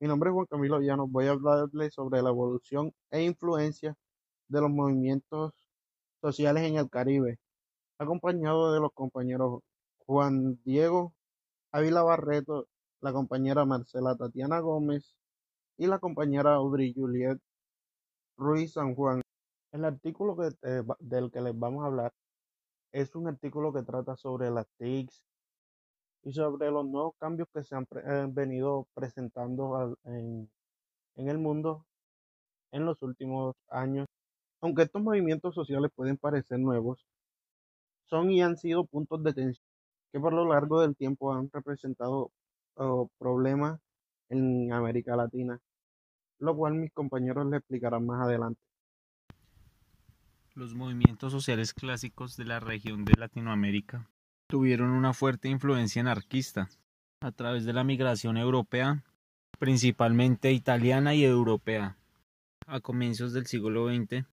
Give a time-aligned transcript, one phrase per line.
[0.00, 1.10] Mi nombre es Juan Camilo Llanos.
[1.10, 3.94] Voy a hablarles sobre la evolución e influencia
[4.48, 5.52] de los movimientos
[6.22, 7.38] sociales en el Caribe,
[7.98, 9.60] acompañado de los compañeros
[10.06, 11.12] Juan Diego
[11.72, 12.66] Ávila Barreto,
[13.02, 15.14] la compañera Marcela Tatiana Gómez
[15.76, 17.38] y la compañera Audrey Juliet
[18.38, 19.20] Ruiz San Juan.
[19.72, 20.50] El artículo que,
[21.00, 22.12] del que les vamos a hablar
[22.92, 25.22] es un artículo que trata sobre las TICs
[26.22, 30.50] y sobre los nuevos cambios que se han eh, venido presentando en,
[31.16, 31.86] en el mundo
[32.72, 34.06] en los últimos años.
[34.60, 37.06] Aunque estos movimientos sociales pueden parecer nuevos,
[38.06, 39.70] son y han sido puntos de tensión
[40.12, 42.32] que por lo largo del tiempo han representado
[42.74, 43.80] oh, problemas
[44.28, 45.60] en América Latina,
[46.38, 48.60] lo cual mis compañeros le explicarán más adelante.
[50.54, 54.09] Los movimientos sociales clásicos de la región de Latinoamérica
[54.50, 56.68] tuvieron una fuerte influencia anarquista
[57.20, 59.04] a través de la migración europea,
[59.58, 61.96] principalmente italiana y europea.
[62.66, 64.26] A comienzos del siglo XX,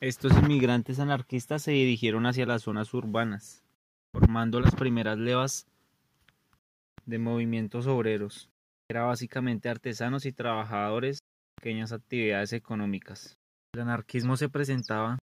[0.00, 3.64] estos inmigrantes anarquistas se dirigieron hacia las zonas urbanas,
[4.12, 5.66] formando las primeras levas
[7.04, 8.48] de movimientos obreros.
[8.88, 13.36] Era básicamente artesanos y trabajadores de pequeñas actividades económicas.
[13.74, 15.18] El anarquismo se presentaba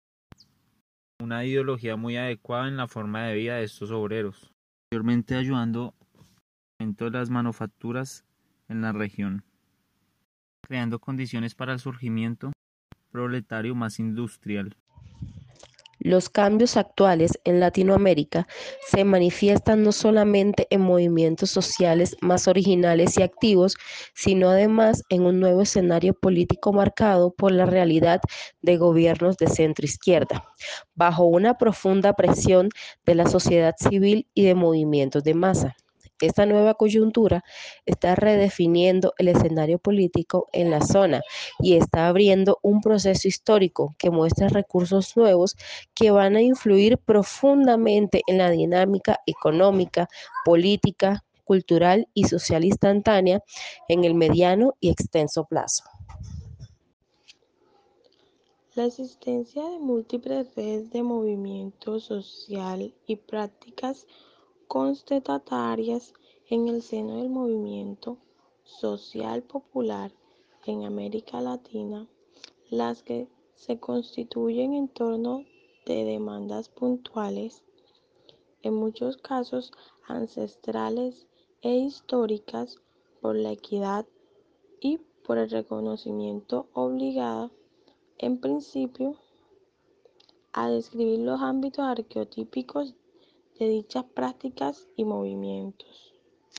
[1.20, 4.52] una ideología muy adecuada en la forma de vida de estos obreros,
[4.90, 5.94] mayormente ayudando
[6.78, 8.24] en todas las manufacturas
[8.68, 9.44] en la región,
[10.62, 12.52] creando condiciones para el surgimiento
[13.10, 14.76] proletario más industrial.
[16.02, 18.48] Los cambios actuales en Latinoamérica
[18.88, 23.76] se manifiestan no solamente en movimientos sociales más originales y activos,
[24.14, 28.22] sino además en un nuevo escenario político marcado por la realidad
[28.62, 30.48] de gobiernos de centro izquierda,
[30.94, 32.70] bajo una profunda presión
[33.04, 35.76] de la sociedad civil y de movimientos de masa.
[36.20, 37.44] Esta nueva coyuntura
[37.86, 41.22] está redefiniendo el escenario político en la zona
[41.60, 45.56] y está abriendo un proceso histórico que muestra recursos nuevos
[45.94, 50.08] que van a influir profundamente en la dinámica económica,
[50.44, 53.42] política, cultural y social instantánea
[53.88, 55.82] en el mediano y extenso plazo.
[58.76, 64.06] La existencia de múltiples redes de movimiento social y prácticas
[64.70, 66.14] contestatarias
[66.48, 68.18] en el seno del movimiento
[68.62, 70.12] social popular
[70.64, 72.06] en América Latina,
[72.70, 73.26] las que
[73.56, 75.44] se constituyen en torno
[75.86, 77.64] de demandas puntuales,
[78.62, 79.72] en muchos casos
[80.06, 81.26] ancestrales
[81.62, 82.78] e históricas,
[83.20, 84.06] por la equidad
[84.80, 87.50] y por el reconocimiento obligado,
[88.18, 89.16] en principio,
[90.52, 92.94] a describir los ámbitos arqueotípicos
[93.60, 96.09] de dichas prácticas y movimientos.